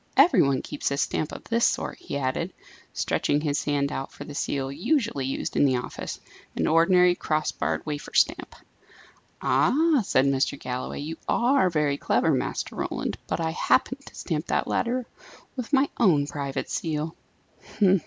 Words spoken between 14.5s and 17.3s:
letter with my own private seal."